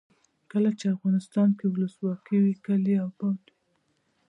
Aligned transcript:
کله 0.51 0.69
چې 0.79 0.85
افغانستان 0.95 1.49
کې 1.57 1.65
ولسواکي 1.67 2.37
وي 2.43 2.53
کلي 2.65 2.93
اباد 3.07 3.39
وي. 3.45 3.55